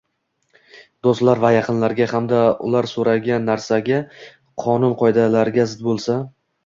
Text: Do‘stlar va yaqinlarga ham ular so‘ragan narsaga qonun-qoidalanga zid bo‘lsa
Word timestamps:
Do‘stlar 1.07 1.41
va 1.43 1.51
yaqinlarga 1.55 2.07
ham 2.13 2.29
ular 2.69 2.89
so‘ragan 2.93 3.45
narsaga 3.51 4.01
qonun-qoidalanga 4.65 5.67
zid 5.75 5.85
bo‘lsa 5.91 6.19